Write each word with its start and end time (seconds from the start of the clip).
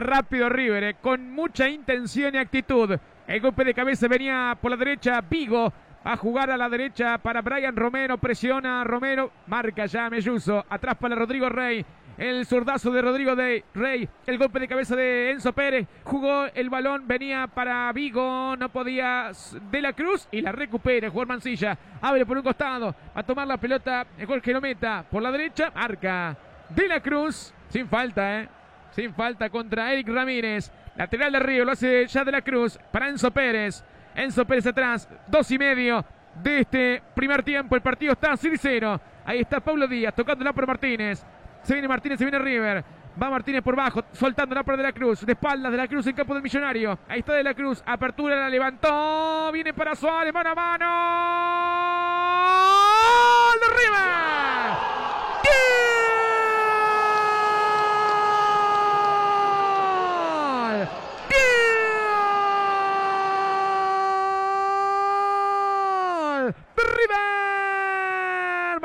Rápido 0.00 0.48
River, 0.48 0.84
eh, 0.84 0.96
con 1.00 1.30
mucha 1.30 1.68
intención 1.68 2.34
y 2.34 2.38
actitud. 2.38 2.98
El 3.26 3.40
golpe 3.40 3.64
de 3.64 3.74
cabeza 3.74 4.08
venía 4.08 4.56
por 4.60 4.70
la 4.70 4.76
derecha 4.76 5.20
Vigo. 5.20 5.72
Va 6.04 6.14
a 6.14 6.16
jugar 6.16 6.50
a 6.50 6.56
la 6.56 6.68
derecha 6.68 7.18
para 7.18 7.42
Brian 7.42 7.76
Romero. 7.76 8.18
Presiona 8.18 8.80
a 8.80 8.84
Romero. 8.84 9.30
Marca 9.46 9.86
ya 9.86 10.10
Melluso. 10.10 10.64
Atrás 10.68 10.96
para 10.98 11.14
Rodrigo 11.14 11.48
Rey. 11.48 11.84
El 12.18 12.44
zurdazo 12.44 12.90
de 12.90 13.02
Rodrigo 13.02 13.34
Rey. 13.36 14.08
El 14.26 14.38
golpe 14.38 14.58
de 14.58 14.68
cabeza 14.68 14.96
de 14.96 15.30
Enzo 15.30 15.52
Pérez. 15.52 15.86
Jugó 16.02 16.46
el 16.52 16.68
balón. 16.68 17.06
Venía 17.06 17.46
para 17.46 17.92
Vigo. 17.92 18.56
No 18.56 18.68
podía 18.68 19.30
de 19.70 19.80
la 19.80 19.92
Cruz. 19.92 20.26
Y 20.32 20.40
la 20.40 20.50
recupera. 20.50 21.08
Juan 21.08 21.28
Mancilla. 21.28 21.78
Abre 22.00 22.26
por 22.26 22.36
un 22.36 22.42
costado. 22.42 22.94
Va 23.16 23.20
a 23.20 23.22
tomar 23.22 23.46
la 23.46 23.56
pelota. 23.56 24.04
Jorge 24.26 24.60
meta 24.60 25.04
por 25.08 25.22
la 25.22 25.30
derecha. 25.30 25.70
Marca 25.72 26.36
de 26.68 26.88
la 26.88 27.00
Cruz. 27.00 27.54
Sin 27.68 27.86
falta, 27.88 28.40
¿eh? 28.40 28.48
Sin 28.92 29.12
falta 29.14 29.50
contra 29.50 29.92
Eric 29.92 30.08
Ramírez. 30.08 30.70
Lateral 30.96 31.32
de 31.32 31.40
Río. 31.40 31.64
Lo 31.64 31.72
hace 31.72 32.06
ya 32.06 32.24
de 32.24 32.32
la 32.32 32.42
Cruz. 32.42 32.78
Para 32.90 33.08
Enzo 33.08 33.30
Pérez. 33.30 33.84
Enzo 34.14 34.44
Pérez 34.44 34.66
atrás, 34.66 35.08
dos 35.26 35.50
y 35.50 35.58
medio 35.58 36.04
de 36.42 36.60
este 36.60 37.02
primer 37.14 37.42
tiempo. 37.42 37.74
El 37.74 37.82
partido 37.82 38.12
está 38.12 38.34
0 38.36 39.00
Ahí 39.24 39.40
está 39.40 39.60
Pablo 39.60 39.86
Díaz 39.86 40.14
tocándola 40.14 40.52
por 40.52 40.66
Martínez. 40.66 41.24
Se 41.62 41.74
viene 41.74 41.88
Martínez, 41.88 42.18
se 42.18 42.24
viene 42.24 42.38
River. 42.38 42.84
Va 43.20 43.30
Martínez 43.30 43.62
por 43.62 43.76
bajo, 43.76 44.02
soltándola 44.12 44.62
por 44.64 44.76
De 44.76 44.82
la 44.82 44.92
Cruz. 44.92 45.24
De 45.24 45.32
espaldas 45.32 45.70
De 45.70 45.78
la 45.78 45.86
Cruz 45.86 46.06
en 46.06 46.16
campo 46.16 46.34
del 46.34 46.42
Millonario. 46.42 46.98
Ahí 47.08 47.20
está 47.20 47.34
De 47.34 47.44
la 47.44 47.54
Cruz. 47.54 47.82
Apertura, 47.86 48.36
la 48.36 48.48
levantó. 48.48 49.50
Viene 49.52 49.72
para 49.72 49.94
Suárez, 49.94 50.32
mano 50.32 50.50
a 50.50 50.54
mano. 50.54 51.31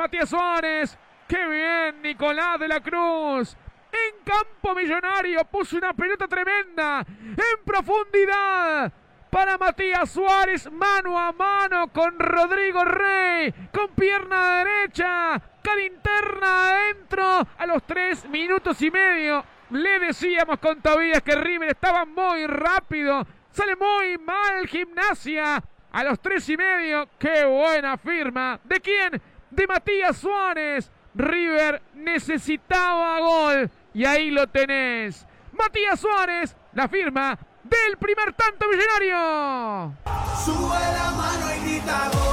Matías 0.08 0.30
Suárez. 0.30 0.98
¡Qué 1.28 1.36
bien! 1.36 2.00
Nicolás 2.00 2.58
de 2.58 2.66
la 2.66 2.80
Cruz. 2.80 3.54
En 3.92 4.24
campo 4.24 4.74
millonario 4.74 5.44
puso 5.44 5.76
una 5.76 5.92
pelota 5.92 6.26
tremenda. 6.26 7.04
En 7.20 7.62
profundidad. 7.62 8.90
Para 9.30 9.58
Matías 9.58 10.10
Suárez, 10.10 10.72
mano 10.72 11.18
a 11.18 11.30
mano 11.32 11.88
con 11.88 12.18
Rodrigo 12.18 12.82
Rey, 12.86 13.52
con 13.70 13.88
pierna 13.88 14.64
derecha, 14.64 15.38
cara 15.60 15.82
interna 15.82 16.70
adentro, 16.70 17.46
a 17.58 17.66
los 17.66 17.82
tres 17.82 18.26
minutos 18.30 18.80
y 18.80 18.90
medio. 18.90 19.44
Le 19.68 19.98
decíamos 19.98 20.58
con 20.58 20.80
Tobías 20.80 21.20
que 21.20 21.36
River 21.36 21.68
estaba 21.68 22.06
muy 22.06 22.46
rápido, 22.46 23.26
sale 23.50 23.76
muy 23.76 24.16
mal 24.16 24.66
gimnasia. 24.66 25.62
A 25.92 26.04
los 26.04 26.18
tres 26.20 26.48
y 26.48 26.56
medio, 26.56 27.08
qué 27.18 27.44
buena 27.44 27.98
firma. 27.98 28.58
¿De 28.64 28.80
quién? 28.80 29.20
De 29.50 29.66
Matías 29.66 30.16
Suárez. 30.16 30.90
River 31.14 31.82
necesitaba 31.94 33.18
gol 33.20 33.70
y 33.92 34.04
ahí 34.04 34.30
lo 34.30 34.46
tenés. 34.46 35.26
Matías 35.52 35.98
Suárez, 35.98 36.54
la 36.74 36.88
firma 36.88 37.38
del 37.64 37.96
primer 37.98 38.32
tanto 38.34 38.66
millonario. 38.68 39.96
Sube 40.44 40.78
la 40.78 41.10
mano 41.16 41.54
y 41.54 41.60
grita 41.60 42.10
gol. 42.12 42.28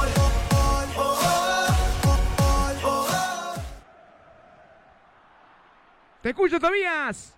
Te 6.26 6.30
escucho, 6.30 6.58
Tobías. 6.58 7.34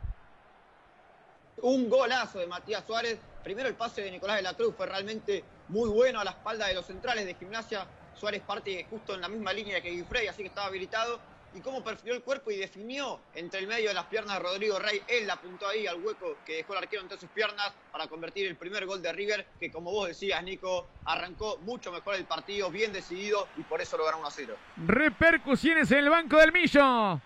Un 1.60 1.90
golazo 1.90 2.38
de 2.38 2.46
Matías 2.46 2.82
Suárez. 2.86 3.18
Primero 3.44 3.68
el 3.68 3.74
pase 3.74 4.00
de 4.00 4.10
Nicolás 4.10 4.36
de 4.36 4.42
la 4.42 4.54
Cruz 4.54 4.74
fue 4.74 4.86
realmente 4.86 5.44
muy 5.68 5.90
bueno 5.90 6.20
a 6.20 6.24
la 6.24 6.30
espalda 6.30 6.66
de 6.68 6.74
los 6.74 6.86
centrales 6.86 7.26
de 7.26 7.34
gimnasia 7.34 7.86
Suárez 8.18 8.42
parte 8.42 8.86
justo 8.90 9.14
en 9.14 9.20
la 9.20 9.28
misma 9.28 9.52
línea 9.52 9.80
que 9.80 9.90
Guifrey, 9.90 10.26
así 10.26 10.42
que 10.42 10.48
estaba 10.48 10.66
habilitado. 10.66 11.20
Y 11.54 11.60
cómo 11.60 11.82
perfiló 11.82 12.14
el 12.14 12.22
cuerpo 12.22 12.50
y 12.50 12.56
definió 12.56 13.20
entre 13.34 13.60
el 13.60 13.66
medio 13.66 13.88
de 13.88 13.94
las 13.94 14.04
piernas 14.04 14.36
de 14.36 14.42
Rodrigo 14.42 14.78
Rey. 14.78 15.00
Él 15.08 15.26
la 15.26 15.32
apuntó 15.34 15.66
ahí 15.66 15.86
al 15.86 15.96
hueco 16.04 16.36
que 16.44 16.56
dejó 16.56 16.74
el 16.74 16.80
arquero 16.80 17.00
entre 17.00 17.16
sus 17.16 17.30
piernas 17.30 17.72
para 17.90 18.06
convertir 18.06 18.46
el 18.46 18.56
primer 18.56 18.84
gol 18.84 19.00
de 19.00 19.10
River, 19.12 19.46
que 19.58 19.70
como 19.72 19.90
vos 19.90 20.08
decías, 20.08 20.42
Nico, 20.44 20.86
arrancó 21.06 21.56
mucho 21.62 21.90
mejor 21.90 22.16
el 22.16 22.26
partido, 22.26 22.70
bien 22.70 22.92
decidido 22.92 23.48
y 23.56 23.62
por 23.62 23.80
eso 23.80 23.96
lo 23.96 24.04
ganó 24.04 24.18
1 24.18 24.26
a 24.26 24.30
0. 24.30 24.56
Repercusiones 24.86 25.90
en 25.90 25.98
el 25.98 26.10
banco 26.10 26.36
del 26.36 26.52
Millo. 26.52 27.18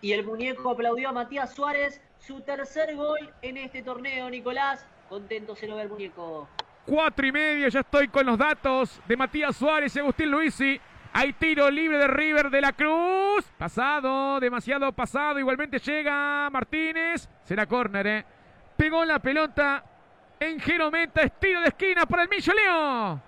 Y 0.00 0.12
el 0.12 0.24
muñeco 0.24 0.70
aplaudió 0.70 1.08
a 1.08 1.12
Matías 1.12 1.52
Suárez, 1.52 2.00
su 2.20 2.42
tercer 2.42 2.94
gol 2.94 3.32
en 3.42 3.56
este 3.56 3.82
torneo, 3.82 4.30
Nicolás. 4.30 4.86
Contento 5.08 5.56
se 5.56 5.66
lo 5.66 5.76
ve 5.76 5.82
el 5.82 5.88
muñeco. 5.88 6.48
Cuatro 6.86 7.26
y 7.26 7.32
medio, 7.32 7.66
ya 7.66 7.80
estoy 7.80 8.06
con 8.06 8.24
los 8.24 8.38
datos 8.38 9.00
de 9.08 9.16
Matías 9.16 9.56
Suárez 9.56 9.96
y 9.96 9.98
Agustín 9.98 10.30
Luisi. 10.30 10.80
Hay 11.12 11.32
tiro 11.32 11.68
libre 11.68 11.98
de 11.98 12.06
River 12.06 12.48
de 12.48 12.60
la 12.60 12.72
Cruz. 12.74 13.44
Pasado, 13.58 14.38
demasiado 14.38 14.92
pasado. 14.92 15.40
Igualmente 15.40 15.80
llega 15.80 16.48
Martínez. 16.48 17.28
Será 17.42 17.66
córner, 17.66 18.06
¿eh? 18.06 18.24
Pegó 18.76 19.04
la 19.04 19.18
pelota 19.18 19.82
en 20.38 20.60
Jerometa. 20.60 21.22
Estilo 21.22 21.60
de 21.62 21.68
esquina 21.68 22.06
para 22.06 22.22
el 22.22 22.28
Millo 22.28 22.52
Leo. 22.54 23.22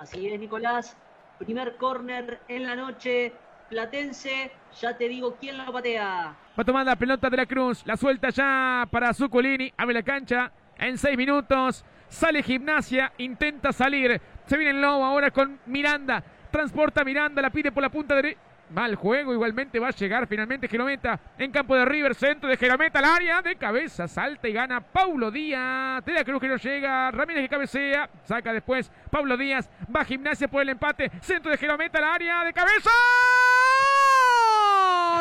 Así 0.00 0.26
es, 0.26 0.40
Nicolás. 0.40 0.96
Primer 1.38 1.76
córner 1.76 2.40
en 2.48 2.66
la 2.66 2.74
noche. 2.74 3.32
Platense. 3.68 4.50
Ya 4.80 4.96
te 4.96 5.08
digo 5.08 5.36
quién 5.38 5.56
lo 5.56 5.72
patea. 5.72 6.34
Va 6.58 6.62
a 6.62 6.64
tomar 6.64 6.84
la 6.84 6.96
pelota 6.96 7.30
de 7.30 7.36
la 7.36 7.46
Cruz. 7.46 7.86
La 7.86 7.96
suelta 7.96 8.30
ya 8.30 8.88
para 8.90 9.14
Zuculini. 9.14 9.72
Abre 9.76 9.94
la 9.94 10.02
cancha 10.02 10.50
en 10.78 10.98
seis 10.98 11.16
minutos. 11.16 11.84
Sale 12.14 12.44
gimnasia, 12.44 13.12
intenta 13.18 13.72
salir. 13.72 14.20
Se 14.46 14.56
viene 14.56 14.70
el 14.70 14.80
Lobo 14.80 15.04
ahora 15.04 15.32
con 15.32 15.58
Miranda. 15.66 16.22
Transporta 16.48 17.02
Miranda, 17.02 17.42
la 17.42 17.50
pide 17.50 17.72
por 17.72 17.82
la 17.82 17.88
punta 17.88 18.14
derecha. 18.14 18.38
Mal 18.70 18.94
juego, 18.94 19.32
igualmente 19.32 19.78
va 19.78 19.88
a 19.88 19.90
llegar 19.90 20.26
finalmente 20.26 20.68
Gelometa 20.68 21.20
en 21.36 21.50
campo 21.50 21.74
de 21.74 21.84
River, 21.84 22.14
centro 22.14 22.48
de 22.48 22.56
Gelometa 22.56 23.00
al 23.00 23.04
área, 23.04 23.42
de 23.42 23.56
cabeza, 23.56 24.08
salta 24.08 24.48
y 24.48 24.52
gana 24.52 24.80
Paulo 24.80 25.30
Díaz. 25.30 26.04
De 26.04 26.12
la 26.12 26.24
Cruz 26.24 26.40
que 26.40 26.48
no 26.48 26.56
llega, 26.56 27.10
Ramírez 27.10 27.42
que 27.42 27.48
cabecea, 27.48 28.08
saca 28.22 28.52
después 28.52 28.90
Paulo 29.10 29.36
Díaz, 29.36 29.68
va 29.94 30.04
Gimnasia 30.04 30.48
por 30.48 30.62
el 30.62 30.70
empate, 30.70 31.10
centro 31.20 31.50
de 31.50 31.58
Gelometa 31.58 31.98
al 31.98 32.04
área, 32.04 32.44
de 32.44 32.52
cabeza. 32.52 32.90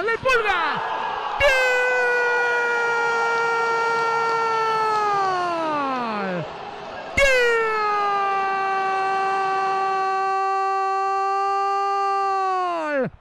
¡Le 0.06 0.18
pulga! 0.20 0.93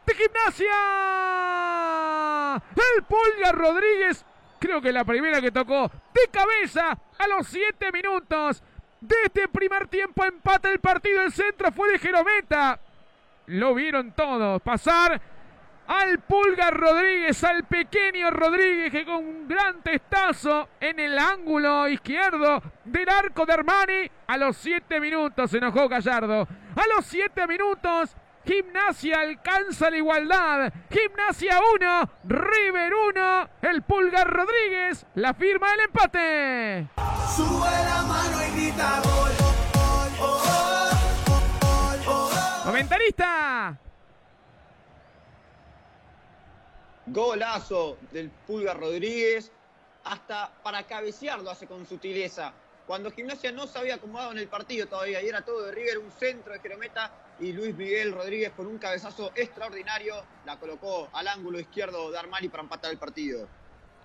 Gimnasia. 0.06 0.72
El 2.54 3.03
Pulga 3.04 3.53
Rodríguez, 3.53 4.25
creo 4.59 4.81
que 4.81 4.93
la 4.93 5.04
primera 5.04 5.41
que 5.41 5.50
tocó 5.50 5.91
de 6.12 6.28
cabeza 6.31 6.98
a 7.19 7.26
los 7.28 7.47
7 7.47 7.93
minutos 7.93 8.62
de 9.03 9.16
este 9.25 9.48
primer 9.48 9.88
tiempo. 9.88 10.25
Empata 10.25 10.70
el 10.70 10.81
partido. 10.81 11.22
El 11.22 11.32
centro 11.32 11.70
fue 11.72 11.93
de 11.93 11.98
Jerometa. 11.98 12.78
Lo 13.47 13.75
vieron 13.75 14.12
todos 14.12 14.62
pasar 14.62 15.20
al 15.87 16.20
Pulga 16.20 16.70
Rodríguez, 16.70 17.43
al 17.44 17.64
pequeño 17.64 18.31
Rodríguez 18.31 18.93
que 18.93 19.04
con 19.04 19.16
un 19.16 19.49
gran 19.49 19.82
testazo 19.82 20.69
en 20.81 21.00
el 21.00 21.19
ángulo 21.19 21.88
izquierdo 21.88 22.62
del 22.84 23.09
arco 23.09 23.44
de 23.44 23.53
Armani. 23.53 24.10
A 24.28 24.37
los 24.38 24.56
7 24.56 25.00
minutos 25.00 25.50
se 25.50 25.59
enojó 25.59 25.88
Gallardo. 25.88 26.47
A 26.76 26.97
los 26.97 27.04
7 27.06 27.47
minutos 27.47 28.16
Gimnasia 28.45 29.21
alcanza 29.21 29.89
la 29.91 29.97
igualdad. 29.97 30.73
Gimnasia 30.91 31.61
1, 31.77 32.11
River 32.25 32.93
1. 33.15 33.49
El 33.63 33.83
Pulgar 33.83 34.29
Rodríguez, 34.29 35.07
la 35.15 35.33
firma 35.33 35.71
del 35.71 35.81
empate. 35.81 36.89
Sube 37.37 37.71
la 37.71 38.03
mano 38.03 38.43
y 38.43 38.50
grita 38.50 39.00
gol. 39.05 39.33
Comentarista. 42.65 43.79
Golazo 47.06 47.99
del 48.11 48.31
Pulgar 48.31 48.79
Rodríguez. 48.79 49.53
Hasta 50.05 50.50
para 50.65 50.83
cabecear 50.83 51.41
lo 51.41 51.50
hace 51.50 51.69
con 51.69 51.87
sutileza. 51.87 52.53
Cuando 52.87 53.12
Gimnasia 53.12 53.53
no 53.53 53.69
se 53.69 53.79
había 53.79 53.95
acomodado 53.95 54.33
en 54.33 54.38
el 54.38 54.49
partido 54.49 54.87
todavía 54.87 55.23
y 55.23 55.29
era 55.29 55.43
todo 55.43 55.62
de 55.62 55.73
River, 55.73 55.99
un 55.99 56.11
centro 56.11 56.53
de 56.53 56.59
Jerometa 56.59 57.11
y 57.40 57.52
Luis 57.52 57.76
Miguel 57.76 58.12
Rodríguez 58.12 58.52
con 58.56 58.67
un 58.67 58.79
cabezazo 58.79 59.32
extraordinario 59.34 60.14
la 60.44 60.58
colocó 60.58 61.08
al 61.12 61.29
ángulo 61.29 61.58
izquierdo 61.58 62.11
de 62.11 62.19
Armani 62.19 62.49
para 62.49 62.62
empatar 62.62 62.90
el 62.90 62.99
partido. 62.99 63.49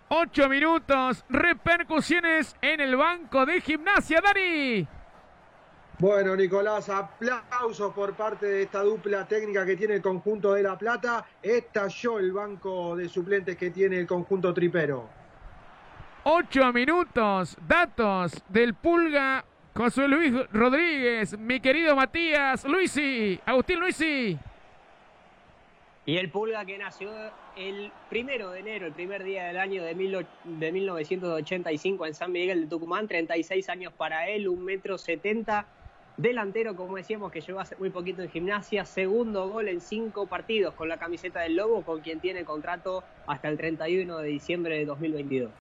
Ocho 0.09 0.47
minutos, 0.47 1.25
repercusiones 1.29 2.55
en 2.61 2.79
el 2.79 2.95
banco 2.95 3.45
de 3.45 3.59
gimnasia, 3.59 4.21
Dani. 4.21 4.87
Bueno, 5.99 6.35
Nicolás, 6.35 6.89
aplausos 6.89 7.91
por 7.93 8.13
parte 8.13 8.45
de 8.45 8.61
esta 8.63 8.83
dupla 8.83 9.27
técnica 9.27 9.65
que 9.65 9.75
tiene 9.75 9.95
el 9.95 10.01
conjunto 10.01 10.53
de 10.53 10.61
La 10.61 10.77
Plata. 10.77 11.25
Estalló 11.41 12.19
el 12.19 12.31
banco 12.31 12.95
de 12.95 13.09
suplentes 13.09 13.57
que 13.57 13.71
tiene 13.71 13.99
el 13.99 14.07
conjunto 14.07 14.53
tripero. 14.53 15.09
Ocho 16.23 16.71
minutos. 16.71 17.57
Datos 17.67 18.43
del 18.47 18.75
Pulga 18.75 19.43
José 19.77 20.07
Luis 20.07 20.33
Rodríguez. 20.51 21.37
Mi 21.37 21.59
querido 21.59 21.95
Matías 21.95 22.65
Luisi. 22.65 23.39
Agustín 23.45 23.79
Luisi. 23.79 24.35
Y 26.03 26.17
el 26.17 26.31
Pulga 26.31 26.65
que 26.65 26.79
nació 26.79 27.11
el 27.55 27.91
primero 28.09 28.49
de 28.49 28.61
enero, 28.61 28.87
el 28.87 28.93
primer 28.93 29.23
día 29.23 29.45
del 29.45 29.57
año 29.57 29.83
de, 29.83 29.93
mil, 29.93 30.25
de 30.45 30.71
1985 30.71 32.07
en 32.07 32.13
San 32.15 32.31
Miguel 32.31 32.61
de 32.61 32.67
Tucumán, 32.67 33.07
36 33.07 33.69
años 33.69 33.93
para 33.93 34.27
él, 34.27 34.47
un 34.47 34.65
metro 34.65 34.97
70, 34.97 35.67
delantero, 36.17 36.75
como 36.75 36.97
decíamos, 36.97 37.31
que 37.31 37.41
llegó 37.41 37.59
hace 37.59 37.75
muy 37.75 37.91
poquito 37.91 38.23
en 38.23 38.31
gimnasia, 38.31 38.83
segundo 38.83 39.47
gol 39.47 39.67
en 39.67 39.79
cinco 39.79 40.25
partidos 40.25 40.73
con 40.73 40.89
la 40.89 40.97
camiseta 40.97 41.41
del 41.41 41.55
Lobo, 41.55 41.83
con 41.83 42.01
quien 42.01 42.19
tiene 42.19 42.45
contrato 42.45 43.03
hasta 43.27 43.47
el 43.47 43.57
31 43.57 44.17
de 44.17 44.27
diciembre 44.27 44.79
de 44.79 44.85
2022. 44.85 45.51